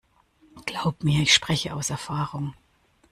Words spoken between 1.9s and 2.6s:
Erfahrung.